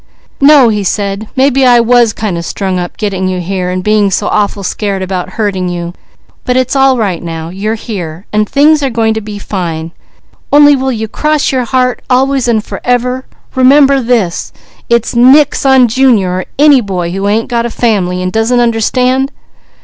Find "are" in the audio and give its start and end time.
7.69-7.75, 8.81-8.89